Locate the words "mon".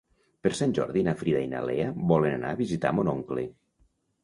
3.01-3.15